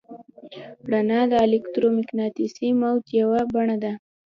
رڼا 0.91 1.21
د 1.31 1.33
الکترومقناطیسي 1.45 2.67
موج 2.79 3.03
یوه 3.19 3.41
بڼه 3.53 3.75
ده. 3.83 3.93